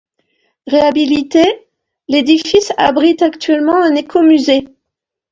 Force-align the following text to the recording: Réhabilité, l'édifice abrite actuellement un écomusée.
Réhabilité, 0.65 1.45
l'édifice 2.07 2.73
abrite 2.77 3.21
actuellement 3.21 3.83
un 3.83 3.93
écomusée. 3.93 4.65